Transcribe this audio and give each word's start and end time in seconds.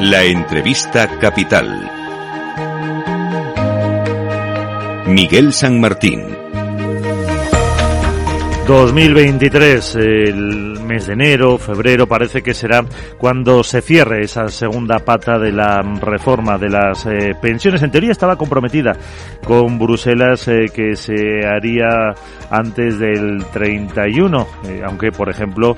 La 0.00 0.24
entrevista 0.24 1.06
capital. 1.18 1.90
Miguel 5.08 5.52
San 5.52 5.78
Martín. 5.78 6.26
2023, 8.66 9.94
el 9.96 10.79
mes 10.90 11.06
de 11.06 11.12
enero, 11.12 11.56
febrero, 11.56 12.08
parece 12.08 12.42
que 12.42 12.52
será 12.52 12.84
cuando 13.16 13.62
se 13.62 13.80
cierre 13.80 14.24
esa 14.24 14.48
segunda 14.48 14.98
pata 14.98 15.38
de 15.38 15.52
la 15.52 15.82
reforma 16.00 16.58
de 16.58 16.68
las 16.68 17.06
eh, 17.06 17.36
pensiones. 17.40 17.84
En 17.84 17.92
teoría 17.92 18.10
estaba 18.10 18.34
comprometida 18.34 18.96
con 19.46 19.78
Bruselas 19.78 20.48
eh, 20.48 20.66
que 20.74 20.96
se 20.96 21.46
haría 21.46 22.12
antes 22.50 22.98
del 22.98 23.44
31, 23.52 24.46
eh, 24.64 24.82
aunque, 24.84 25.12
por 25.12 25.30
ejemplo, 25.30 25.76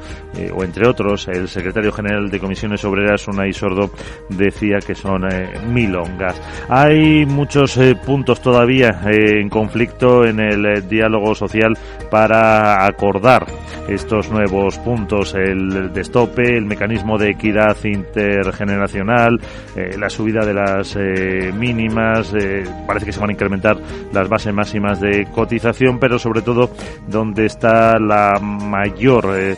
o 0.54 0.64
entre 0.64 0.88
otros, 0.88 1.28
el 1.28 1.46
secretario 1.46 1.92
general 1.92 2.30
de 2.30 2.40
Comisiones 2.40 2.82
Obreras, 2.86 3.28
Unai 3.28 3.52
Sordo, 3.52 3.90
decía 4.30 4.78
que 4.78 4.94
son 4.94 5.28
milongas. 5.70 6.40
Hay 6.70 7.26
muchos 7.26 7.78
puntos 8.06 8.40
todavía 8.40 8.98
en 9.04 9.50
conflicto 9.50 10.24
en 10.24 10.40
el 10.40 10.88
diálogo 10.88 11.34
social 11.34 11.76
para 12.10 12.86
acordar 12.86 13.44
estos 13.88 14.30
nuevos 14.30 14.78
puntos, 14.78 15.01
el 15.34 15.92
destope, 15.92 16.56
el 16.56 16.64
mecanismo 16.64 17.18
de 17.18 17.30
equidad 17.30 17.76
intergeneracional, 17.84 19.40
eh, 19.76 19.96
la 19.98 20.08
subida 20.08 20.44
de 20.44 20.54
las 20.54 20.96
eh, 20.96 21.52
mínimas, 21.52 22.32
eh, 22.34 22.64
parece 22.86 23.06
que 23.06 23.12
se 23.12 23.20
van 23.20 23.30
a 23.30 23.32
incrementar 23.32 23.76
las 24.12 24.28
bases 24.28 24.52
máximas 24.52 25.00
de 25.00 25.26
cotización, 25.26 25.98
pero 25.98 26.18
sobre 26.18 26.42
todo 26.42 26.70
donde 27.08 27.46
está 27.46 27.98
la 27.98 28.38
mayor 28.40 29.56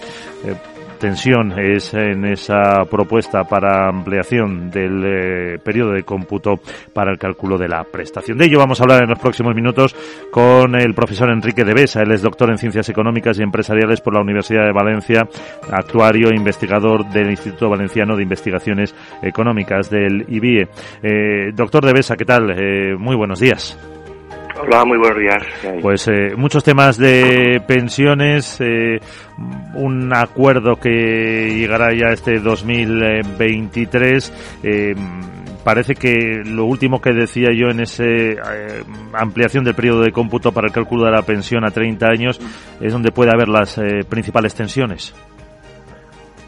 es 1.05 1.93
en 1.93 2.25
esa 2.25 2.85
propuesta 2.91 3.45
para 3.45 3.89
ampliación 3.89 4.71
del 4.71 5.05
eh, 5.05 5.59
periodo 5.63 5.93
de 5.93 6.03
cómputo 6.03 6.61
para 6.95 7.13
el 7.13 7.19
cálculo 7.19 7.59
de 7.59 7.69
la 7.69 7.85
prestación. 7.85 8.39
De 8.39 8.47
ello 8.47 8.59
vamos 8.59 8.81
a 8.81 8.85
hablar 8.85 9.03
en 9.03 9.11
los 9.11 9.19
próximos 9.19 9.55
minutos 9.55 9.95
con 10.31 10.75
el 10.75 10.95
profesor 10.95 11.31
Enrique 11.31 11.65
de 11.65 11.75
Besa. 11.75 12.01
Él 12.01 12.13
es 12.13 12.23
doctor 12.23 12.51
en 12.51 12.57
Ciencias 12.57 12.89
Económicas 12.89 13.39
y 13.39 13.43
Empresariales 13.43 14.01
por 14.01 14.15
la 14.15 14.23
Universidad 14.23 14.65
de 14.65 14.73
Valencia, 14.73 15.29
actuario 15.71 16.31
e 16.31 16.37
investigador 16.37 17.07
del 17.11 17.31
Instituto 17.31 17.69
Valenciano 17.69 18.17
de 18.17 18.23
Investigaciones 18.23 18.95
Económicas 19.23 19.91
del 19.91 20.25
IBIE. 20.29 20.69
Eh, 21.03 21.53
doctor 21.55 21.85
de 21.85 21.93
Besa, 21.93 22.17
¿qué 22.17 22.25
tal? 22.25 22.51
Eh, 22.51 22.97
muy 22.97 23.15
buenos 23.15 23.41
días. 23.41 23.94
Hola, 24.67 24.85
muy 24.87 24.97
buenos 24.97 25.19
días. 25.19 25.43
Pues 25.83 26.09
eh, 26.09 26.35
muchos 26.37 26.65
temas 26.65 26.97
de 26.97 27.61
pensiones, 27.67 28.59
eh, 28.61 28.99
un 29.75 30.11
acuerdo 30.15 30.77
que 30.77 31.55
llegará 31.55 31.93
ya 31.93 32.15
este 32.15 32.39
2023. 32.39 34.33
Eh, 34.63 34.95
parece 35.63 35.95
que 35.95 36.43
lo 36.47 36.65
último 36.65 37.03
que 37.03 37.13
decía 37.13 37.51
yo 37.55 37.69
en 37.69 37.81
esa 37.81 38.05
ampliación 39.13 39.65
del 39.65 39.75
periodo 39.75 40.01
de 40.01 40.13
cómputo 40.13 40.53
para 40.53 40.69
el 40.69 40.73
cálculo 40.73 41.05
de 41.05 41.11
la 41.11 41.23
pensión 41.23 41.67
a 41.67 41.71
30 41.71 42.07
años 42.07 42.41
es 42.81 42.93
donde 42.93 43.13
puede 43.13 43.33
haber 43.33 43.49
las 43.49 43.79
principales 44.09 44.55
tensiones. 44.55 45.15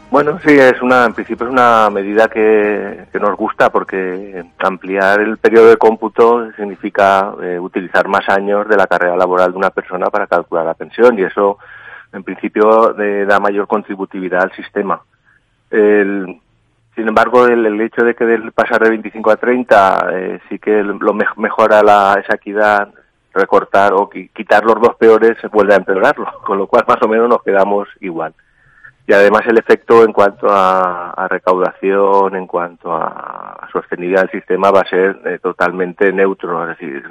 Bueno, 0.09 0.39
sí, 0.39 0.57
es 0.57 0.81
una, 0.81 1.03
en 1.03 1.13
principio 1.13 1.47
es 1.47 1.51
una 1.51 1.89
medida 1.89 2.29
que, 2.29 3.07
nos 3.19 3.35
gusta 3.35 3.69
porque 3.69 4.41
ampliar 4.59 5.19
el 5.19 5.37
periodo 5.37 5.67
de 5.67 5.77
cómputo 5.77 6.49
significa 6.53 7.33
eh, 7.41 7.59
utilizar 7.59 8.07
más 8.07 8.27
años 8.29 8.69
de 8.69 8.77
la 8.77 8.87
carrera 8.87 9.17
laboral 9.17 9.51
de 9.51 9.57
una 9.57 9.69
persona 9.69 10.09
para 10.09 10.27
calcular 10.27 10.65
la 10.65 10.75
pensión 10.75 11.19
y 11.19 11.23
eso, 11.23 11.57
en 12.13 12.23
principio, 12.23 12.93
da 12.93 13.39
mayor 13.41 13.67
contributividad 13.67 14.43
al 14.43 14.53
sistema. 14.53 15.01
sin 15.69 17.07
embargo, 17.07 17.45
el, 17.45 17.81
hecho 17.81 18.05
de 18.05 18.15
que 18.15 18.25
del 18.25 18.53
pasar 18.53 18.81
de 18.83 18.91
25 18.91 19.31
a 19.31 19.35
30 19.35 20.09
eh, 20.13 20.39
sí 20.47 20.57
que 20.57 20.83
lo 20.83 21.13
mejora 21.35 21.83
la, 21.83 22.17
esa 22.23 22.35
equidad, 22.35 22.93
recortar 23.33 23.93
o 23.93 24.09
quitar 24.09 24.63
los 24.63 24.79
dos 24.79 24.95
peores 24.95 25.37
vuelve 25.51 25.73
a 25.73 25.77
empeorarlo, 25.77 26.31
con 26.45 26.57
lo 26.57 26.67
cual 26.67 26.85
más 26.87 27.01
o 27.01 27.09
menos 27.09 27.27
nos 27.27 27.43
quedamos 27.43 27.89
igual 27.99 28.33
y 29.07 29.13
además 29.13 29.43
el 29.47 29.57
efecto 29.57 30.03
en 30.03 30.11
cuanto 30.11 30.47
a, 30.49 31.27
recaudación, 31.29 32.35
en 32.35 32.45
cuanto 32.45 32.93
a, 32.93 33.65
sostenibilidad 33.71 34.23
del 34.23 34.41
sistema 34.41 34.69
va 34.69 34.81
a 34.81 34.89
ser 34.89 35.21
eh, 35.25 35.39
totalmente 35.41 36.11
neutro. 36.11 36.69
Es 36.69 36.77
decir, 36.77 37.03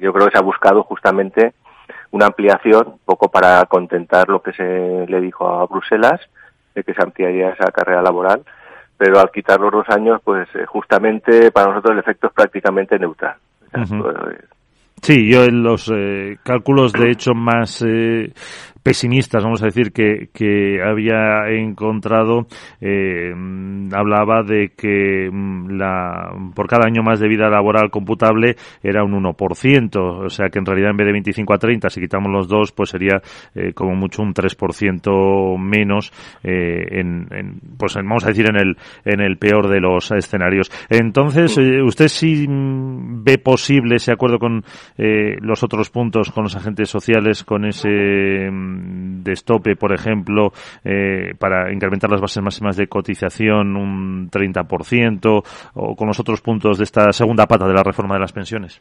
yo 0.00 0.12
creo 0.12 0.26
que 0.26 0.32
se 0.32 0.38
ha 0.38 0.42
buscado 0.42 0.82
justamente 0.82 1.54
una 2.10 2.26
ampliación, 2.26 2.98
poco 3.04 3.30
para 3.30 3.64
contentar 3.66 4.28
lo 4.28 4.42
que 4.42 4.52
se 4.52 5.06
le 5.06 5.20
dijo 5.20 5.48
a 5.48 5.66
Bruselas, 5.66 6.20
de 6.74 6.82
que 6.82 6.92
se 6.92 7.02
ampliaría 7.02 7.50
esa 7.50 7.70
carrera 7.70 8.02
laboral, 8.02 8.42
pero 8.96 9.20
al 9.20 9.30
quitar 9.30 9.60
los 9.60 9.70
dos 9.70 9.88
años, 9.88 10.20
pues 10.24 10.48
eh, 10.56 10.66
justamente 10.66 11.52
para 11.52 11.68
nosotros 11.68 11.92
el 11.92 12.00
efecto 12.00 12.26
es 12.26 12.32
prácticamente 12.32 12.98
neutral. 12.98 13.36
Pues, 13.70 13.86
sí, 15.02 15.30
yo 15.30 15.44
en 15.44 15.62
los 15.62 15.88
eh, 15.94 16.38
cálculos 16.42 16.92
de 16.92 17.10
hecho 17.10 17.32
más 17.34 17.84
pesimistas, 18.86 19.42
vamos 19.42 19.60
a 19.62 19.66
decir, 19.66 19.90
que, 19.90 20.28
que 20.32 20.80
había 20.80 21.48
encontrado, 21.48 22.46
eh, 22.80 23.34
hablaba 23.90 24.44
de 24.44 24.74
que 24.76 25.28
mm, 25.28 25.70
la, 25.70 26.30
por 26.54 26.68
cada 26.68 26.86
año 26.86 27.02
más 27.02 27.18
de 27.18 27.26
vida 27.26 27.50
laboral 27.50 27.90
computable 27.90 28.54
era 28.84 29.02
un 29.02 29.20
1%, 29.20 30.24
o 30.24 30.30
sea 30.30 30.50
que 30.50 30.60
en 30.60 30.66
realidad 30.66 30.90
en 30.90 30.98
vez 30.98 31.06
de 31.08 31.12
25 31.14 31.52
a 31.52 31.58
30, 31.58 31.90
si 31.90 32.00
quitamos 32.00 32.30
los 32.30 32.46
dos, 32.46 32.70
pues 32.70 32.90
sería 32.90 33.20
eh, 33.56 33.72
como 33.72 33.96
mucho 33.96 34.22
un 34.22 34.32
3% 34.32 35.58
menos, 35.58 36.12
eh, 36.44 36.86
en, 37.00 37.26
en, 37.32 37.60
pues 37.76 37.96
vamos 37.96 38.24
a 38.24 38.28
decir, 38.28 38.48
en 38.48 38.56
el, 38.56 38.76
en 39.04 39.20
el 39.20 39.36
peor 39.36 39.66
de 39.66 39.80
los 39.80 40.12
escenarios. 40.12 40.70
Entonces, 40.88 41.58
¿usted 41.58 42.06
sí 42.06 42.46
mm, 42.46 43.24
ve 43.24 43.38
posible 43.38 43.96
ese 43.96 44.12
acuerdo 44.12 44.38
con 44.38 44.62
los 44.96 45.62
otros 45.64 45.90
puntos, 45.90 46.30
con 46.30 46.44
los 46.44 46.54
agentes 46.54 46.88
sociales, 46.88 47.42
con 47.42 47.64
ese 47.64 48.48
mm, 48.76 49.22
de 49.22 49.32
estope, 49.32 49.76
por 49.76 49.92
ejemplo, 49.92 50.52
eh, 50.84 51.34
para 51.38 51.72
incrementar 51.72 52.10
las 52.10 52.20
bases 52.20 52.42
máximas 52.42 52.76
de 52.76 52.88
cotización 52.88 53.76
un 53.76 54.30
30% 54.30 55.42
o 55.74 55.96
con 55.96 56.08
los 56.08 56.20
otros 56.20 56.40
puntos 56.40 56.78
de 56.78 56.84
esta 56.84 57.12
segunda 57.12 57.46
pata 57.46 57.66
de 57.66 57.74
la 57.74 57.82
reforma 57.82 58.14
de 58.14 58.20
las 58.20 58.32
pensiones? 58.32 58.80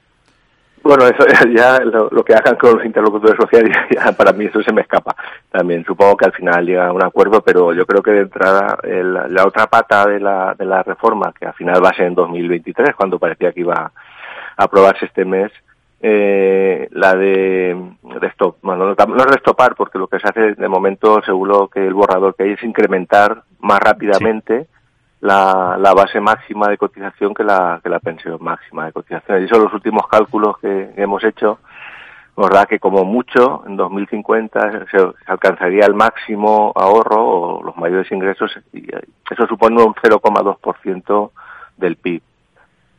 Bueno, 0.85 1.05
eso 1.05 1.25
ya 1.55 1.79
lo, 1.79 2.23
que 2.23 2.35
hagan 2.35 2.57
con 2.57 2.75
los 2.75 2.85
interlocutores 2.85 3.35
sociales, 3.41 3.75
ya 3.89 4.11
para 4.11 4.33
mí 4.33 4.45
eso 4.45 4.61
se 4.61 4.71
me 4.71 4.81
escapa. 4.81 5.15
También 5.49 5.83
supongo 5.83 6.15
que 6.15 6.25
al 6.25 6.33
final 6.33 6.63
llega 6.63 6.87
a 6.87 6.93
un 6.93 7.03
acuerdo, 7.03 7.41
pero 7.41 7.73
yo 7.73 7.87
creo 7.87 8.03
que 8.03 8.11
de 8.11 8.21
entrada 8.21 8.77
la 8.83 9.47
otra 9.47 9.65
pata 9.65 10.05
de 10.05 10.19
la, 10.19 10.53
de 10.55 10.65
la 10.65 10.83
reforma, 10.83 11.33
que 11.37 11.47
al 11.47 11.55
final 11.55 11.83
va 11.83 11.89
a 11.89 11.95
ser 11.95 12.05
en 12.05 12.13
2023, 12.13 12.95
cuando 12.95 13.17
parecía 13.17 13.51
que 13.51 13.61
iba 13.61 13.73
a 13.73 13.91
aprobarse 14.63 15.05
este 15.05 15.25
mes, 15.25 15.51
eh, 16.01 16.87
la 16.91 17.15
de, 17.15 17.75
stop, 18.33 18.57
bueno, 18.61 18.85
no, 18.85 18.91
es 18.93 19.25
restopar, 19.25 19.75
porque 19.75 19.97
lo 19.97 20.07
que 20.07 20.19
se 20.19 20.27
hace 20.27 20.53
de 20.53 20.67
momento, 20.67 21.21
seguro 21.23 21.67
que 21.67 21.85
el 21.85 21.93
borrador 21.93 22.35
que 22.35 22.43
hay 22.43 22.51
es 22.51 22.63
incrementar 22.63 23.43
más 23.59 23.79
rápidamente 23.79 24.67
la, 25.21 25.77
la, 25.79 25.93
base 25.93 26.19
máxima 26.19 26.67
de 26.67 26.77
cotización 26.77 27.33
que 27.33 27.43
la, 27.43 27.79
que 27.81 27.89
la 27.89 27.99
pensión 27.99 28.37
máxima 28.41 28.85
de 28.85 28.91
cotización. 28.91 29.43
Y 29.43 29.47
son 29.47 29.63
los 29.63 29.73
últimos 29.73 30.07
cálculos 30.07 30.57
que 30.59 30.93
hemos 30.97 31.23
hecho. 31.23 31.59
Nos 32.37 32.49
da 32.49 32.65
que 32.65 32.79
como 32.79 33.05
mucho 33.05 33.63
en 33.65 33.77
2050 33.77 34.87
se, 34.91 34.97
alcanzaría 35.25 35.85
el 35.85 35.95
máximo 35.95 36.73
ahorro 36.75 37.25
o 37.25 37.63
los 37.63 37.77
mayores 37.77 38.11
ingresos 38.11 38.51
y 38.73 38.85
eso 38.91 39.47
supone 39.47 39.81
un 39.81 39.95
0,2% 39.95 41.31
del 41.77 41.95
PIB 41.95 42.21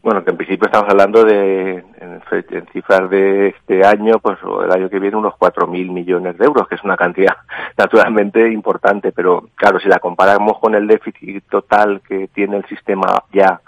bueno, 0.06 0.22
que 0.22 0.30
en 0.30 0.36
principio 0.36 0.66
estamos 0.66 0.88
hablando 0.88 1.24
de, 1.24 1.82
en, 1.98 2.66
cifras 2.72 3.10
de 3.10 3.48
este 3.48 3.84
año, 3.84 4.20
pues 4.20 4.38
o 4.44 4.62
el 4.62 4.70
año 4.70 4.88
que 4.88 5.00
viene, 5.00 5.16
unos 5.16 5.34
4.000 5.34 5.90
millones 5.90 6.38
de 6.38 6.44
euros, 6.44 6.68
que 6.68 6.76
es 6.76 6.84
una 6.84 6.96
cantidad 6.96 7.34
naturalmente 7.76 8.48
importante, 8.52 9.10
pero 9.10 9.48
claro, 9.56 9.80
si 9.80 9.88
la 9.88 9.98
comparamos 9.98 10.60
con 10.60 10.76
el 10.76 10.86
déficit 10.86 11.42
total 11.50 12.02
que 12.06 12.28
tiene 12.28 12.58
el 12.58 12.64
sistema 12.66 13.20
ya 13.32 13.60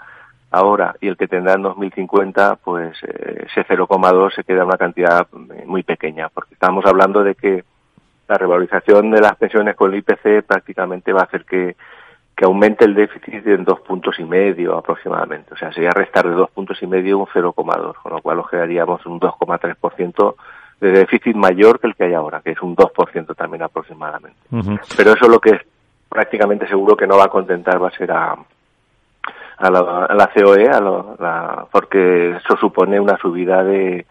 ahora 0.49 0.95
y 1.01 1.09
el 1.09 1.17
que 1.17 1.27
tendrá 1.27 1.55
en 1.55 1.63
2050, 1.63 2.55
pues 2.63 2.95
eh, 3.03 3.45
ese 3.45 3.65
0,2 3.67 4.33
se 4.33 4.45
queda 4.45 4.63
una 4.63 4.77
cantidad 4.77 5.27
muy 5.65 5.83
pequeña, 5.83 6.29
porque 6.29 6.53
estamos 6.53 6.85
hablando 6.85 7.21
de 7.21 7.35
que 7.35 7.65
la 8.29 8.37
revalorización 8.37 9.11
de 9.11 9.19
las 9.19 9.35
pensiones 9.35 9.75
con 9.75 9.91
el 9.91 9.99
IPC 9.99 10.45
prácticamente 10.47 11.11
va 11.11 11.19
a 11.19 11.25
hacer 11.25 11.43
que 11.43 11.75
que 12.39 12.45
aumente 12.45 12.85
el 12.85 12.95
déficit 12.95 13.45
en 13.47 13.65
dos 13.65 13.81
puntos 13.81 14.17
y 14.17 14.23
medio 14.23 14.77
aproximadamente. 14.77 15.53
O 15.53 15.57
sea, 15.57 15.73
sería 15.73 15.89
restar 15.89 16.25
de 16.25 16.35
dos 16.35 16.49
puntos 16.49 16.81
y 16.81 16.87
medio 16.87 17.17
un 17.17 17.25
0,2, 17.25 17.95
con 17.95 18.13
lo 18.13 18.21
cual 18.21 18.37
nos 18.37 18.49
quedaríamos 18.49 19.05
un 19.05 19.19
2,3% 19.19 20.35
de 20.79 20.89
déficit 20.89 21.35
mayor 21.35 21.81
que 21.81 21.87
el 21.87 21.95
que 21.95 22.05
hay 22.05 22.13
ahora, 22.13 22.39
que 22.39 22.51
es 22.51 22.61
un 22.61 22.77
2% 22.77 23.35
también 23.35 23.63
aproximadamente. 23.63 24.39
Pero 24.95 25.11
eso 25.11 25.25
es 25.25 25.29
lo 25.29 25.41
que 25.41 25.49
es 25.49 25.61
prácticamente 26.07 26.65
seguro 26.69 26.95
que 26.95 27.07
no 27.07 27.17
va 27.17 27.25
a 27.25 27.29
contentar 27.29 27.83
va 27.83 27.89
a 27.89 27.97
ser 27.97 28.09
a, 28.09 28.37
a, 29.57 29.69
la, 29.69 30.31
COE, 30.33 30.69
a 30.69 30.79
la, 30.79 31.65
porque 31.69 32.37
eso 32.37 32.55
supone 32.55 33.01
una 33.01 33.17
subida 33.17 33.65
de, 33.65 34.05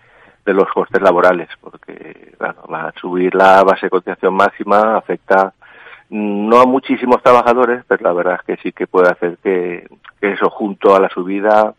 de 0.45 0.53
los 0.53 0.69
costes 0.69 1.01
laborales, 1.01 1.49
porque 1.63 2.35
bueno, 2.39 2.57
va 2.71 2.89
a 2.89 2.93
subir 3.01 3.35
la 3.35 3.63
base 3.63 3.87
de 3.87 3.91
cotización 3.91 4.35
máxima, 4.35 4.99
afecta 4.99 5.55
no 6.11 6.61
a 6.61 6.67
muchísimos 6.67 7.23
trabajadores, 7.23 7.85
pero 7.87 8.05
la 8.05 8.13
verdad 8.13 8.41
es 8.41 8.43
que 8.43 8.63
sí 8.63 8.73
que 8.73 8.87
puede 8.87 9.11
hacer 9.11 9.39
que, 9.43 9.87
que 10.21 10.33
eso 10.33 10.49
junto 10.51 10.95
a 10.95 11.01
la 11.01 11.09
subida 11.09 11.75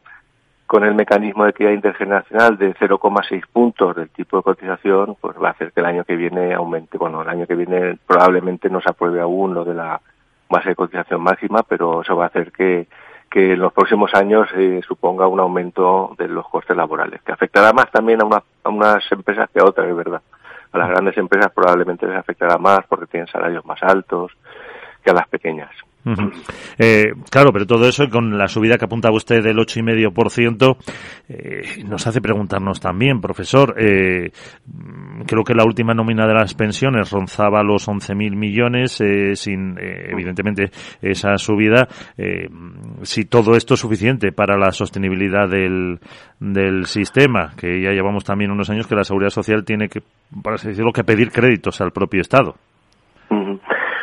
con 0.70 0.84
el 0.84 0.94
mecanismo 0.94 1.46
de 1.46 1.50
equidad 1.50 1.72
intergeneracional 1.72 2.56
de 2.56 2.76
0,6 2.76 3.44
puntos 3.52 3.96
del 3.96 4.12
tipo 4.12 4.38
de 4.38 4.44
cotización, 4.44 5.16
pues 5.20 5.36
va 5.42 5.48
a 5.48 5.52
hacer 5.52 5.72
que 5.72 5.80
el 5.80 5.88
año 5.88 6.04
que 6.04 6.16
viene 6.16 6.54
aumente. 6.54 7.00
Bueno, 7.00 7.24
el 7.24 7.30
año 7.30 7.48
que 7.48 7.56
viene 7.56 7.98
probablemente 8.06 8.70
no 8.70 8.80
se 8.80 8.92
apruebe 8.92 9.20
aún 9.20 9.56
lo 9.56 9.66
de 9.66 9.74
la 9.74 10.00
base 10.48 10.70
de 10.70 10.76
cotización 10.76 11.22
máxima, 11.22 11.64
pero 11.64 12.04
eso 12.04 12.16
va 12.16 12.26
a 12.26 12.28
hacer 12.28 12.52
que, 12.52 12.88
que 13.32 13.54
en 13.54 13.60
los 13.60 13.74
próximos 13.74 14.14
años 14.14 14.48
eh, 14.56 14.82
suponga 14.88 15.26
un 15.26 15.40
aumento 15.40 16.16
de 16.20 16.28
los 16.28 16.48
costes 16.48 16.78
laborales, 16.78 17.20
que 17.24 17.32
afectará 17.32 17.74
más 17.74 17.90
también 17.90 18.22
a, 18.22 18.44
a 18.64 18.70
unas 18.70 19.12
empresas 19.12 19.50
que 19.52 19.60
a 19.60 19.66
otras, 19.66 19.88
es 19.88 19.96
verdad. 19.96 20.22
A 20.72 20.78
las 20.78 20.90
grandes 20.90 21.18
empresas 21.18 21.52
probablemente 21.52 22.06
les 22.06 22.18
afectará 22.18 22.58
más 22.58 22.82
porque 22.88 23.08
tienen 23.08 23.28
salarios 23.28 23.66
más 23.66 23.82
altos 23.82 24.32
que 25.04 25.10
a 25.10 25.14
las 25.14 25.28
pequeñas. 25.28 25.72
Eh, 26.78 27.12
claro, 27.30 27.52
pero 27.52 27.66
todo 27.66 27.88
eso 27.88 28.10
con 28.10 28.38
la 28.38 28.48
subida 28.48 28.78
que 28.78 28.86
apuntaba 28.86 29.16
usted 29.16 29.44
del 29.44 29.58
8,5% 29.58 30.78
eh, 31.28 31.84
nos 31.86 32.08
hace 32.08 32.22
preguntarnos 32.22 32.80
también, 32.80 33.20
profesor, 33.20 33.76
eh, 33.78 34.32
creo 35.28 35.44
que 35.44 35.54
la 35.54 35.66
última 35.66 35.94
nómina 35.94 36.26
de 36.26 36.34
las 36.34 36.54
pensiones 36.54 37.12
ronzaba 37.12 37.62
los 37.64 37.88
11.000 37.88 38.36
millones 38.36 39.00
eh, 39.02 39.36
sin, 39.36 39.78
eh, 39.78 40.10
evidentemente, 40.12 40.72
esa 41.02 41.38
subida. 41.38 41.88
Si 43.04 43.26
todo 43.26 43.56
esto 43.56 43.74
es 43.74 43.80
suficiente 43.80 44.32
para 44.32 44.58
la 44.58 44.72
sostenibilidad 44.72 45.50
del, 45.50 46.00
del 46.40 46.86
sistema, 46.86 47.54
que 47.56 47.82
ya 47.82 47.92
llevamos 47.92 48.24
también 48.24 48.52
unos 48.52 48.70
años 48.70 48.88
que 48.88 48.96
la 48.96 49.04
Seguridad 49.04 49.30
Social 49.30 49.64
tiene 49.64 49.90
que, 49.90 50.02
para 50.42 50.56
así 50.56 50.70
decirlo, 50.70 50.92
que 50.92 51.04
pedir 51.04 51.32
créditos 51.32 51.82
al 51.82 51.92
propio 51.92 52.22
Estado. 52.22 52.56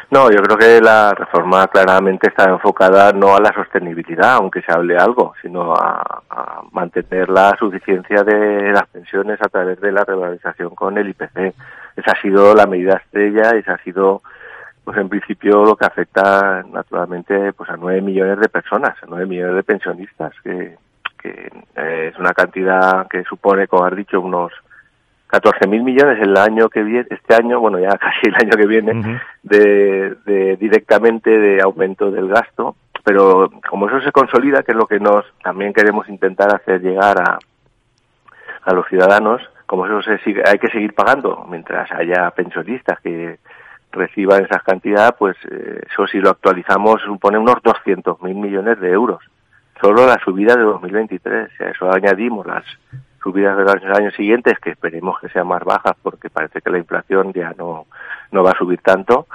No, 0.08 0.30
yo 0.30 0.36
creo 0.36 0.56
que 0.56 0.80
la 0.80 1.12
reforma 1.14 1.66
claramente 1.66 2.28
está 2.28 2.48
enfocada 2.48 3.10
no 3.12 3.34
a 3.34 3.40
la 3.40 3.52
sostenibilidad, 3.52 4.34
aunque 4.34 4.62
se 4.62 4.72
hable 4.72 4.96
algo, 4.96 5.34
sino 5.42 5.74
a, 5.74 6.22
mantener 6.70 7.28
la 7.30 7.56
suficiencia 7.58 8.22
de 8.22 8.70
las 8.70 8.86
pensiones 8.88 9.40
a 9.40 9.48
través 9.48 9.80
de 9.80 9.90
la 9.90 10.04
revalorización 10.04 10.74
con 10.74 10.96
el 10.98 11.08
IPC. 11.08 11.54
Esa 11.96 12.12
ha 12.12 12.20
sido 12.20 12.54
la 12.54 12.66
medida 12.66 13.00
estrella, 13.02 13.50
esa 13.56 13.74
ha 13.74 13.78
sido, 13.78 14.22
pues 14.84 14.96
en 14.98 15.08
principio, 15.08 15.64
lo 15.64 15.74
que 15.74 15.86
afecta 15.86 16.62
naturalmente 16.70 17.52
pues 17.54 17.70
a 17.70 17.76
nueve 17.76 18.02
millones 18.02 18.38
de 18.38 18.48
personas, 18.48 18.94
a 19.02 19.06
nueve 19.08 19.26
millones 19.26 19.56
de 19.56 19.62
pensionistas, 19.62 20.32
que, 20.44 20.76
que 21.18 21.50
eh, 21.76 22.10
es 22.12 22.18
una 22.18 22.32
cantidad 22.32 23.08
que 23.08 23.24
supone, 23.24 23.66
como 23.66 23.84
has 23.86 23.96
dicho, 23.96 24.20
unos 24.20 24.52
14 25.28 25.66
mil 25.66 25.82
millones 25.82 26.18
el 26.20 26.36
año 26.36 26.68
que 26.68 26.82
viene, 26.82 27.06
este 27.10 27.34
año, 27.34 27.60
bueno, 27.60 27.78
ya 27.78 27.90
casi 27.98 28.28
el 28.28 28.34
año 28.34 28.56
que 28.56 28.66
viene, 28.66 28.92
uh 28.92 29.02
-huh. 29.02 29.20
de, 29.42 30.14
de, 30.24 30.56
directamente 30.56 31.30
de 31.30 31.62
aumento 31.62 32.10
del 32.10 32.28
gasto. 32.28 32.76
Pero 33.04 33.50
como 33.68 33.88
eso 33.88 34.00
se 34.00 34.10
consolida, 34.10 34.62
que 34.62 34.72
es 34.72 34.78
lo 34.78 34.86
que 34.86 34.98
nos 34.98 35.24
también 35.42 35.72
queremos 35.72 36.08
intentar 36.08 36.52
hacer 36.52 36.80
llegar 36.80 37.16
a, 37.20 37.38
a 38.64 38.74
los 38.74 38.86
ciudadanos, 38.88 39.40
como 39.66 39.86
eso 39.86 40.02
se 40.02 40.18
sigue, 40.18 40.42
hay 40.44 40.58
que 40.58 40.68
seguir 40.68 40.92
pagando 40.94 41.46
mientras 41.48 41.90
haya 41.92 42.30
pensionistas 42.32 43.00
que 43.00 43.38
reciban 43.92 44.44
esa 44.44 44.60
cantidad, 44.60 45.16
pues 45.16 45.36
eh, 45.50 45.80
eso 45.90 46.06
si 46.06 46.18
lo 46.18 46.30
actualizamos 46.30 47.00
supone 47.02 47.38
unos 47.38 47.62
200 47.62 48.22
mil 48.22 48.34
millones 48.34 48.80
de 48.80 48.90
euros. 48.90 49.22
Solo 49.80 50.06
la 50.06 50.18
subida 50.24 50.56
de 50.56 50.62
2023, 50.62 51.60
a 51.60 51.64
eso 51.64 51.92
añadimos 51.92 52.46
las 52.46 52.64
subidas 53.26 53.56
de 53.56 53.64
los 53.64 53.98
años 53.98 54.14
siguientes, 54.14 54.56
que 54.60 54.70
esperemos 54.70 55.18
que 55.18 55.28
sean 55.30 55.48
más 55.48 55.64
bajas 55.64 55.96
porque 56.00 56.30
parece 56.30 56.60
que 56.60 56.70
la 56.70 56.78
inflación 56.78 57.32
ya 57.32 57.52
no, 57.58 57.86
no 58.30 58.44
va 58.44 58.52
a 58.52 58.58
subir 58.58 58.80
tanto, 58.82 59.26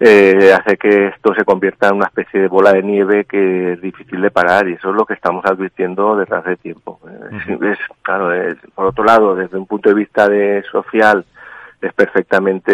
eh, 0.00 0.54
hace 0.58 0.78
que 0.78 1.08
esto 1.08 1.34
se 1.34 1.44
convierta 1.44 1.88
en 1.88 1.96
una 1.96 2.06
especie 2.06 2.40
de 2.40 2.48
bola 2.48 2.72
de 2.72 2.82
nieve 2.82 3.26
que 3.26 3.72
es 3.72 3.82
difícil 3.82 4.22
de 4.22 4.30
parar 4.30 4.66
y 4.66 4.74
eso 4.74 4.88
es 4.88 4.96
lo 4.96 5.04
que 5.04 5.12
estamos 5.12 5.44
advirtiendo 5.44 6.16
desde 6.16 6.36
hace 6.36 6.56
tiempo. 6.56 7.00
Uh 7.02 7.08
-huh. 7.08 7.64
es, 7.72 7.78
claro, 8.00 8.32
es, 8.32 8.56
por 8.74 8.86
otro 8.86 9.04
lado, 9.04 9.34
desde 9.34 9.58
un 9.58 9.66
punto 9.66 9.90
de 9.90 9.96
vista 9.96 10.26
de 10.26 10.62
social, 10.70 11.26
es 11.82 11.92
perfectamente 11.92 12.72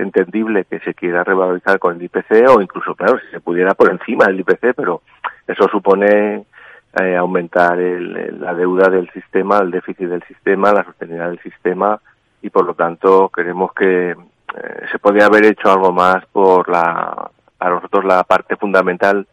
entendible 0.00 0.64
que 0.64 0.78
se 0.80 0.94
quiera 0.94 1.24
revalorizar 1.24 1.80
con 1.80 1.96
el 1.96 2.02
IPC 2.02 2.48
o 2.48 2.62
incluso, 2.62 2.94
claro, 2.94 3.18
si 3.18 3.26
se 3.32 3.40
pudiera 3.40 3.74
por 3.74 3.90
encima 3.90 4.26
del 4.26 4.40
IPC, 4.40 4.74
pero 4.76 5.02
eso 5.46 5.68
supone 5.68 6.44
eh, 7.00 7.16
aumentar 7.16 7.78
el, 7.78 8.40
la 8.40 8.54
deuda 8.54 8.90
del 8.90 9.10
sistema, 9.10 9.58
el 9.58 9.70
déficit 9.70 10.08
del 10.08 10.22
sistema, 10.24 10.72
la 10.72 10.84
sostenibilidad 10.84 11.30
del 11.30 11.40
sistema 11.40 12.00
y 12.42 12.50
por 12.50 12.66
lo 12.66 12.74
tanto 12.74 13.30
queremos 13.34 13.72
que 13.72 14.10
eh, 14.10 14.16
se 14.90 14.98
podría 14.98 15.26
haber 15.26 15.46
hecho 15.46 15.70
algo 15.70 15.92
más 15.92 16.24
por 16.32 16.68
la, 16.68 17.30
a 17.58 17.70
nosotros 17.70 18.04
la 18.04 18.24
parte 18.24 18.56
fundamental 18.56 19.26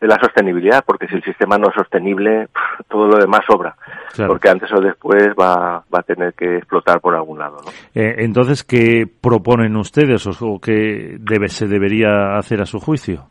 de 0.00 0.06
la 0.06 0.18
sostenibilidad, 0.18 0.82
porque 0.86 1.06
si 1.08 1.16
el 1.16 1.22
sistema 1.22 1.58
no 1.58 1.68
es 1.68 1.74
sostenible, 1.74 2.48
todo 2.88 3.06
lo 3.06 3.18
demás 3.18 3.40
sobra, 3.46 3.76
claro. 4.14 4.32
porque 4.32 4.48
antes 4.48 4.70
o 4.72 4.80
después 4.80 5.28
va, 5.38 5.84
va 5.92 5.98
a 5.98 6.02
tener 6.02 6.32
que 6.32 6.56
explotar 6.56 7.00
por 7.00 7.14
algún 7.14 7.38
lado. 7.38 7.58
¿no? 7.64 7.70
Eh, 7.94 8.16
entonces, 8.18 8.64
¿qué 8.64 9.06
proponen 9.20 9.76
ustedes 9.76 10.26
o 10.26 10.58
qué 10.58 11.18
debe, 11.20 11.48
se 11.48 11.66
debería 11.66 12.38
hacer 12.38 12.62
a 12.62 12.66
su 12.66 12.78
juicio? 12.78 13.26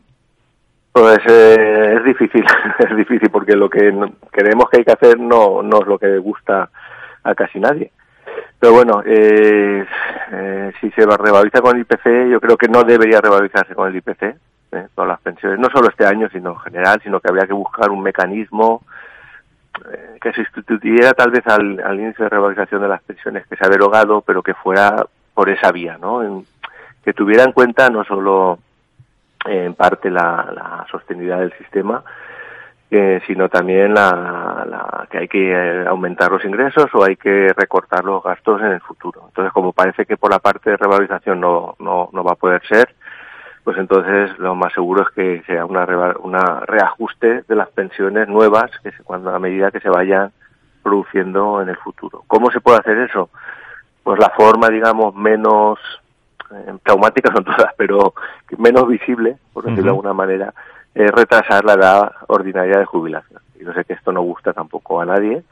Pues 0.92 1.18
eh, 1.28 1.94
es 1.98 2.04
difícil, 2.04 2.44
es 2.78 2.96
difícil 2.96 3.30
porque 3.30 3.54
lo 3.54 3.70
que 3.70 3.92
queremos 4.32 4.68
que 4.68 4.78
hay 4.78 4.84
que 4.84 4.92
hacer 4.92 5.18
no, 5.18 5.62
no 5.62 5.80
es 5.80 5.86
lo 5.86 5.98
que 5.98 6.18
gusta 6.18 6.68
a 7.22 7.34
casi 7.34 7.60
nadie. 7.60 7.92
Pero 8.58 8.74
bueno, 8.74 9.02
eh, 9.04 9.86
eh, 10.32 10.72
si 10.80 10.90
se 10.90 11.06
revaloriza 11.06 11.60
con 11.60 11.76
el 11.76 11.82
IPC, 11.82 12.30
yo 12.30 12.40
creo 12.40 12.56
que 12.56 12.68
no 12.68 12.82
debería 12.82 13.20
revalorizarse 13.20 13.74
con 13.74 13.88
el 13.88 13.96
IPC, 13.96 14.22
eh, 14.72 14.86
con 14.94 15.08
las 15.08 15.20
pensiones, 15.20 15.58
no 15.58 15.68
solo 15.70 15.88
este 15.88 16.06
año, 16.06 16.28
sino 16.30 16.50
en 16.50 16.58
general, 16.58 17.00
sino 17.02 17.20
que 17.20 17.28
habría 17.28 17.46
que 17.46 17.54
buscar 17.54 17.90
un 17.90 18.02
mecanismo 18.02 18.82
eh, 19.90 20.18
que 20.20 20.32
sustituyera 20.32 21.12
tal 21.14 21.30
vez 21.30 21.46
al, 21.46 21.80
al 21.80 21.98
índice 21.98 22.24
de 22.24 22.28
revalorización 22.28 22.82
de 22.82 22.88
las 22.88 23.02
pensiones 23.02 23.46
que 23.46 23.56
se 23.56 23.64
ha 23.64 23.70
derogado, 23.70 24.20
pero 24.20 24.42
que 24.42 24.54
fuera 24.54 25.06
por 25.34 25.48
esa 25.48 25.72
vía, 25.72 25.96
¿no? 25.98 26.44
Que 27.02 27.14
tuviera 27.14 27.44
en 27.44 27.52
cuenta 27.52 27.88
no 27.88 28.04
solo 28.04 28.58
eh, 28.58 28.69
en 29.44 29.74
parte 29.74 30.10
la, 30.10 30.50
la 30.54 30.86
sostenibilidad 30.90 31.38
del 31.38 31.52
sistema, 31.58 32.02
eh, 32.90 33.20
sino 33.26 33.48
también 33.48 33.94
la, 33.94 34.66
la, 34.68 35.06
que 35.10 35.18
hay 35.18 35.28
que 35.28 35.52
eh, 35.52 35.86
aumentar 35.86 36.32
los 36.32 36.44
ingresos 36.44 36.86
o 36.92 37.04
hay 37.04 37.16
que 37.16 37.52
recortar 37.56 38.04
los 38.04 38.22
gastos 38.22 38.60
en 38.60 38.72
el 38.72 38.80
futuro. 38.80 39.22
Entonces, 39.28 39.52
como 39.52 39.72
parece 39.72 40.06
que 40.06 40.16
por 40.16 40.30
la 40.30 40.40
parte 40.40 40.70
de 40.70 40.76
revalorización 40.76 41.40
no, 41.40 41.76
no, 41.78 42.10
no 42.12 42.24
va 42.24 42.32
a 42.32 42.36
poder 42.36 42.62
ser, 42.66 42.94
pues 43.62 43.78
entonces 43.78 44.36
lo 44.38 44.54
más 44.54 44.72
seguro 44.72 45.02
es 45.02 45.10
que 45.10 45.42
sea 45.46 45.64
una, 45.64 45.84
una 46.20 46.60
reajuste 46.66 47.44
de 47.46 47.54
las 47.54 47.68
pensiones 47.68 48.26
nuevas 48.26 48.70
que 48.82 48.90
se, 48.90 49.02
cuando 49.04 49.34
a 49.34 49.38
medida 49.38 49.70
que 49.70 49.80
se 49.80 49.88
vayan 49.88 50.32
produciendo 50.82 51.62
en 51.62 51.68
el 51.68 51.76
futuro. 51.76 52.24
¿Cómo 52.26 52.50
se 52.50 52.60
puede 52.60 52.78
hacer 52.78 52.98
eso? 52.98 53.30
Pues 54.02 54.18
la 54.18 54.30
forma, 54.30 54.68
digamos, 54.68 55.14
menos 55.14 55.78
eh, 56.52 56.74
traumática 56.82 57.32
son 57.32 57.44
todas, 57.44 57.72
pero 57.76 58.14
menos 58.58 58.88
visible, 58.88 59.36
por 59.52 59.64
decirlo 59.64 59.82
uh 59.92 59.98
-huh. 59.98 60.02
de 60.02 60.08
alguna 60.08 60.12
manera, 60.14 60.54
es 60.94 61.10
retrasar 61.10 61.64
la 61.64 61.74
edad 61.74 62.12
ordinaria 62.26 62.78
de 62.78 62.84
jubilación. 62.84 63.40
Y 63.58 63.64
no 63.64 63.72
sé 63.74 63.84
que 63.84 63.94
esto 63.94 64.12
no 64.12 64.22
gusta 64.22 64.52
tampoco 64.52 65.00
a 65.00 65.06
nadie. 65.06 65.42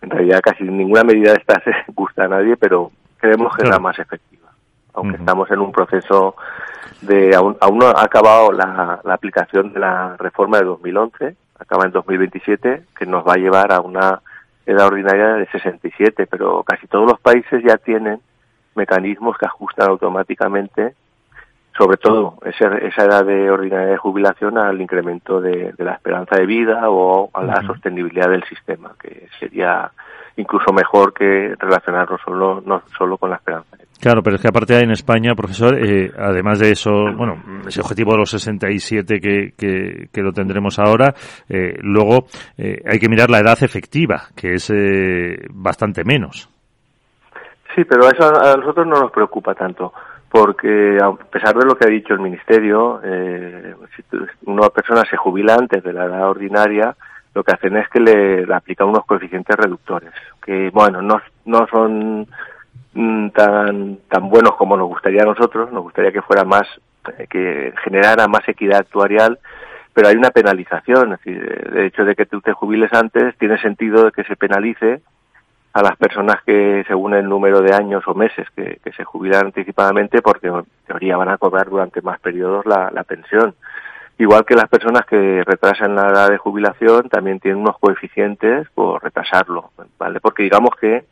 En 0.00 0.10
realidad 0.10 0.40
casi 0.42 0.64
ninguna 0.64 1.04
medida 1.04 1.32
de 1.32 1.38
estas 1.38 1.62
gusta 1.88 2.24
a 2.24 2.28
nadie, 2.28 2.56
pero 2.56 2.90
creemos 3.18 3.54
que 3.54 3.62
claro. 3.62 3.70
es 3.70 3.76
la 3.76 3.82
más 3.82 3.98
efectiva. 3.98 4.48
Aunque 4.94 5.14
uh 5.14 5.16
-huh. 5.16 5.20
estamos 5.20 5.50
en 5.50 5.60
un 5.60 5.72
proceso 5.72 6.34
de 7.02 7.34
aún, 7.34 7.56
aún 7.60 7.78
no 7.78 7.86
ha 7.86 8.02
acabado 8.02 8.52
la, 8.52 9.00
la, 9.04 9.14
aplicación 9.14 9.72
de 9.72 9.80
la 9.80 10.16
reforma 10.16 10.58
de 10.58 10.64
2011, 10.64 11.36
acaba 11.58 11.84
en 11.84 11.92
2027, 11.92 12.82
que 12.98 13.06
nos 13.06 13.26
va 13.26 13.34
a 13.34 13.38
llevar 13.38 13.72
a 13.72 13.80
una 13.80 14.20
edad 14.66 14.86
ordinaria 14.86 15.34
de 15.34 15.46
67, 15.46 16.26
pero 16.26 16.62
casi 16.62 16.86
todos 16.88 17.06
los 17.06 17.20
países 17.20 17.62
ya 17.64 17.76
tienen 17.78 18.20
mecanismos 18.78 19.36
que 19.36 19.46
ajustan 19.46 19.90
automáticamente 19.90 20.94
sobre 21.78 21.96
todo 21.96 22.38
esa, 22.44 22.76
esa 22.78 23.04
edad 23.04 23.24
de 23.24 23.50
ordinaria 23.50 23.92
de 23.92 23.96
jubilación 23.96 24.58
al 24.58 24.80
incremento 24.80 25.40
de, 25.40 25.72
de 25.72 25.84
la 25.84 25.92
esperanza 25.92 26.36
de 26.36 26.44
vida 26.44 26.90
o 26.90 27.30
a 27.32 27.44
la 27.44 27.52
uh 27.52 27.56
-huh. 27.56 27.66
sostenibilidad 27.68 28.28
del 28.28 28.42
sistema, 28.44 28.90
que 29.00 29.28
sería 29.38 29.90
incluso 30.36 30.72
mejor 30.72 31.12
que 31.12 31.54
relacionarlo 31.58 32.18
solo 32.24 32.62
no 32.64 32.82
solo 32.96 33.16
con 33.16 33.30
la 33.30 33.36
esperanza. 33.36 33.76
Claro, 34.00 34.22
pero 34.22 34.36
es 34.36 34.42
que 34.42 34.48
aparte 34.48 34.78
en 34.78 34.92
España, 34.92 35.34
profesor, 35.34 35.74
eh, 35.74 36.12
además 36.16 36.60
de 36.60 36.70
eso, 36.70 36.92
bueno, 37.16 37.42
ese 37.66 37.80
objetivo 37.80 38.12
de 38.12 38.18
los 38.18 38.30
67 38.30 39.20
que, 39.20 39.52
que, 39.56 40.08
que 40.12 40.22
lo 40.22 40.32
tendremos 40.32 40.78
ahora, 40.78 41.14
eh, 41.48 41.76
luego 41.80 42.26
eh, 42.56 42.80
hay 42.86 42.98
que 42.98 43.08
mirar 43.08 43.30
la 43.30 43.40
edad 43.40 43.58
efectiva, 43.62 44.28
que 44.36 44.54
es 44.54 44.70
eh, 44.70 45.46
bastante 45.50 46.04
menos. 46.04 46.48
Sí, 47.74 47.84
pero 47.84 48.08
eso 48.08 48.24
a 48.24 48.56
nosotros 48.56 48.86
no 48.86 49.00
nos 49.00 49.10
preocupa 49.10 49.54
tanto 49.54 49.92
porque 50.30 50.98
a 51.02 51.12
pesar 51.12 51.56
de 51.56 51.64
lo 51.64 51.76
que 51.76 51.86
ha 51.86 51.90
dicho 51.90 52.12
el 52.12 52.20
ministerio, 52.20 53.00
eh, 53.02 53.74
si 53.96 54.02
una 54.44 54.68
persona 54.68 55.04
se 55.08 55.16
jubila 55.16 55.54
antes 55.54 55.82
de 55.82 55.92
la 55.92 56.04
edad 56.04 56.28
ordinaria, 56.28 56.94
lo 57.34 57.42
que 57.42 57.52
hacen 57.52 57.76
es 57.76 57.88
que 57.88 58.00
le, 58.00 58.46
le 58.46 58.54
aplican 58.54 58.88
unos 58.88 59.06
coeficientes 59.06 59.56
reductores, 59.56 60.12
que 60.44 60.70
bueno, 60.70 61.00
no, 61.00 61.20
no 61.46 61.66
son 61.68 62.26
mm, 62.92 63.28
tan, 63.30 63.98
tan 64.08 64.28
buenos 64.28 64.54
como 64.56 64.76
nos 64.76 64.88
gustaría 64.88 65.22
a 65.22 65.26
nosotros, 65.26 65.72
nos 65.72 65.82
gustaría 65.82 66.12
que 66.12 66.22
fuera 66.22 66.44
más, 66.44 66.66
eh, 67.16 67.26
que 67.28 67.72
generara 67.84 68.28
más 68.28 68.46
equidad 68.48 68.80
actuarial, 68.80 69.38
pero 69.94 70.08
hay 70.08 70.16
una 70.16 70.30
penalización, 70.30 71.14
es 71.14 71.18
decir, 71.20 71.68
el 71.72 71.78
hecho 71.78 72.04
de 72.04 72.14
que 72.14 72.26
tú 72.26 72.40
te 72.40 72.52
jubiles 72.52 72.92
antes 72.92 73.36
tiene 73.38 73.58
sentido 73.60 74.04
de 74.04 74.12
que 74.12 74.24
se 74.24 74.36
penalice 74.36 75.00
a 75.72 75.82
las 75.82 75.96
personas 75.96 76.42
que 76.44 76.84
según 76.88 77.14
el 77.14 77.28
número 77.28 77.60
de 77.60 77.74
años 77.74 78.02
o 78.06 78.14
meses 78.14 78.46
que, 78.56 78.80
se 78.96 79.04
jubilan 79.04 79.46
anticipadamente 79.46 80.22
porque 80.22 80.48
en 80.48 80.64
teoría 80.86 81.16
van 81.16 81.28
a 81.28 81.38
cobrar 81.38 81.68
durante 81.68 82.02
más 82.02 82.18
periodos 82.20 82.66
la, 82.66 82.90
la 82.90 83.04
pensión. 83.04 83.54
Igual 84.18 84.44
que 84.44 84.56
las 84.56 84.68
personas 84.68 85.06
que 85.06 85.44
retrasan 85.44 85.94
la 85.94 86.08
edad 86.08 86.28
de 86.28 86.38
jubilación 86.38 87.08
también 87.08 87.38
tienen 87.38 87.60
unos 87.60 87.78
coeficientes 87.78 88.68
por 88.70 89.02
retrasarlo, 89.02 89.70
¿vale? 89.96 90.18
Porque 90.20 90.42
digamos 90.42 90.70
que 90.80 91.04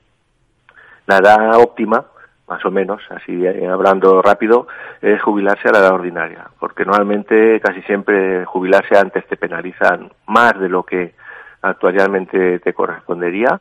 la 1.06 1.18
edad 1.18 1.56
óptima, 1.60 2.04
más 2.48 2.64
o 2.64 2.70
menos, 2.72 3.00
así 3.10 3.46
eh, 3.46 3.68
hablando 3.68 4.20
rápido, 4.22 4.66
es 5.00 5.22
jubilarse 5.22 5.68
a 5.68 5.72
la 5.72 5.78
edad 5.78 5.92
ordinaria, 5.92 6.48
porque 6.58 6.84
normalmente 6.84 7.60
casi 7.60 7.82
siempre 7.82 8.44
jubilarse 8.44 8.98
antes 8.98 9.24
te 9.28 9.36
penalizan 9.36 10.10
más 10.26 10.58
de 10.58 10.68
lo 10.68 10.82
que 10.82 11.14
actualmente 11.62 12.58
te 12.58 12.72
correspondería 12.72 13.60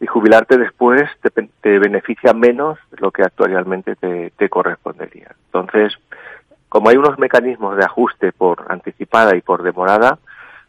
y 0.00 0.06
jubilarte 0.06 0.58
después 0.58 1.04
te, 1.62 1.78
beneficia 1.78 2.32
menos 2.32 2.78
de 2.90 2.98
lo 3.00 3.10
que 3.10 3.22
actualmente 3.22 3.96
te, 3.96 4.30
te 4.30 4.48
correspondería. 4.48 5.34
Entonces, 5.46 5.94
como 6.68 6.90
hay 6.90 6.96
unos 6.96 7.18
mecanismos 7.18 7.76
de 7.76 7.84
ajuste 7.84 8.32
por 8.32 8.66
anticipada 8.68 9.36
y 9.36 9.40
por 9.40 9.62
demorada, 9.62 10.18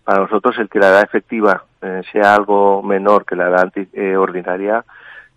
para 0.08 0.22
nosotros 0.22 0.58
el 0.58 0.70
que 0.70 0.80
la 0.80 0.88
edad 0.88 1.04
efectiva 1.04 1.66
eh, 1.82 2.02
sea 2.14 2.34
algo 2.36 2.82
menor 2.82 3.26
que 3.26 3.36
la 3.36 3.50
edad 3.50 3.72
eh, 3.76 4.16
ordinaria 4.16 4.86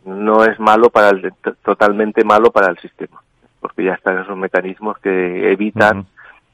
no 0.05 0.45
es 0.45 0.61
malo 0.61 0.91
para 0.91 1.11
el 1.11 1.33
totalmente 1.65 2.23
malo 2.23 2.53
para 2.53 2.69
el 2.69 2.79
sistema, 2.79 3.21
porque 3.61 3.83
ya 3.83 3.95
están 3.95 4.21
esos 4.21 4.37
mecanismos 4.37 4.97
que 4.99 5.51
evitan 5.51 6.07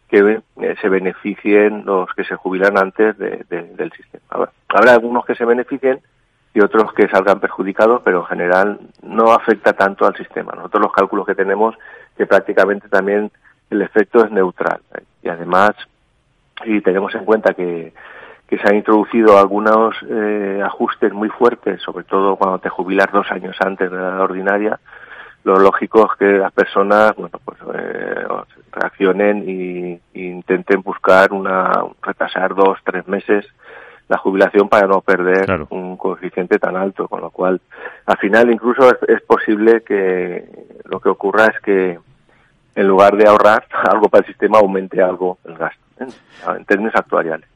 que 0.09 0.41
eh, 0.63 0.75
se 0.81 0.89
beneficien 0.89 1.85
los 1.85 2.09
que 2.15 2.25
se 2.25 2.37
jubilan 2.37 2.79
antes 2.79 3.19
del 3.19 3.93
sistema. 3.95 4.49
Habrá 4.69 4.93
algunos 4.93 5.27
que 5.27 5.35
se 5.35 5.45
beneficien 5.45 6.01
y 6.57 6.61
otros 6.61 6.91
que 6.95 7.07
salgan 7.09 7.39
perjudicados, 7.39 8.01
pero 8.03 8.21
en 8.21 8.27
general 8.29 8.79
no 9.03 9.31
afecta 9.31 9.75
tanto 9.75 10.07
al 10.07 10.17
sistema. 10.17 10.53
Nosotros 10.57 10.85
los 10.85 10.93
cálculos 10.93 11.27
que 11.27 11.35
tenemos 11.35 11.77
que 12.17 12.25
prácticamente 12.25 12.89
también 12.89 13.31
el 13.69 13.83
efecto 13.83 14.25
es 14.25 14.31
neutral. 14.31 14.81
¿eh? 14.97 15.03
Y 15.23 15.29
además, 15.29 15.73
si 16.65 16.81
tenemos 16.81 17.15
en 17.15 17.27
cuenta 17.27 17.53
que, 17.53 17.93
que 18.49 18.57
se 18.57 18.67
han 18.67 18.77
introducido 18.77 19.39
algunos 19.39 19.97
eh, 20.09 20.63
ajustes 20.65 21.13
muy 21.13 21.29
fuertes, 21.29 21.83
sobre 21.83 22.05
todo 22.05 22.37
cuando 22.37 22.59
te 22.59 22.71
jubilas 22.71 23.09
dos 23.13 23.31
años 23.31 23.55
antes 23.61 23.91
de 23.91 23.99
la 23.99 24.23
ordinaria, 24.23 24.81
lo 25.45 25.57
lógico 25.59 26.09
es 26.11 26.19
que 26.19 26.39
las 26.39 26.53
personas 26.53 27.15
bueno 27.17 27.39
pues 27.45 27.59
eh, 27.75 28.27
reaccionen 28.73 29.45
y, 29.47 30.01
intenten 30.15 30.81
buscar 30.81 31.35
una 31.35 31.71
retrasar 32.03 32.55
dos 32.55 32.79
tres 32.83 33.07
meses 33.07 33.47
la 34.09 34.19
jubilación 34.19 34.69
para 34.69 34.87
no 34.87 35.01
perder 35.01 35.67
un 35.71 35.97
coeficiente 35.97 36.59
tan 36.59 36.77
alto 36.77 37.09
con 37.09 37.21
lo 37.21 37.31
cual 37.31 37.61
al 38.07 38.17
final 38.19 38.53
incluso 38.53 38.89
es 39.07 39.21
posible 39.23 39.83
que 39.83 40.45
lo 40.85 41.01
que 41.01 41.09
ocurra 41.09 41.47
es 41.47 41.61
que 41.61 41.99
en 42.77 42.87
lugar 42.87 43.17
de 43.17 43.29
ahorrar 43.29 43.65
algo 43.91 44.09
para 44.09 44.21
el 44.21 44.27
sistema, 44.27 44.59
aumente 44.59 45.03
algo 45.03 45.39
el 45.45 45.57
gasto, 45.57 45.83
¿eh? 46.01 46.07
en 46.57 46.65
términos 46.65 46.95
actuariales. 46.95 47.49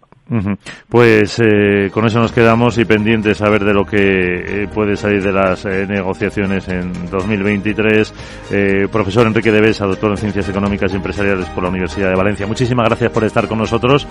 Pues 0.88 1.40
eh, 1.40 1.90
con 1.92 2.06
eso 2.06 2.20
nos 2.20 2.30
quedamos 2.30 2.78
y 2.78 2.84
pendientes 2.84 3.42
a 3.42 3.50
ver 3.50 3.64
de 3.64 3.74
lo 3.74 3.84
que 3.84 4.62
eh, 4.62 4.68
puede 4.72 4.94
salir 4.94 5.24
de 5.24 5.32
las 5.32 5.64
negociaciones 5.64 6.68
en 6.68 7.10
2023. 7.10 8.88
profesor 8.92 9.26
Enrique 9.26 9.50
Besa, 9.50 9.86
doctor 9.86 10.12
en 10.12 10.18
Ciencias 10.18 10.48
Económicas 10.48 10.92
y 10.92 10.96
Empresariales 10.96 11.48
por 11.48 11.64
la 11.64 11.70
Universidad 11.70 12.10
de 12.10 12.16
Valencia. 12.16 12.46
Muchísimas 12.46 12.86
gracias 12.86 13.10
por 13.10 13.24
estar 13.24 13.48
con 13.48 13.58
nosotros 13.58 14.06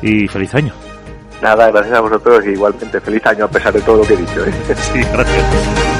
y 0.00 0.28
feliz 0.28 0.54
año. 0.54 0.93
Nada, 1.44 1.70
gracias 1.70 1.98
a 1.98 2.00
vosotros 2.00 2.42
y 2.46 2.52
igualmente 2.52 2.98
feliz 3.02 3.26
año 3.26 3.44
a 3.44 3.48
pesar 3.48 3.74
de 3.74 3.82
todo 3.82 3.98
lo 3.98 4.04
que 4.04 4.14
he 4.14 4.16
dicho. 4.16 4.46
Sí, 4.92 5.02
gracias. 5.12 5.93